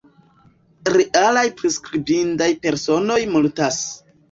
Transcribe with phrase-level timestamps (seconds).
[0.95, 3.81] Realaj priskribindaj personoj multas.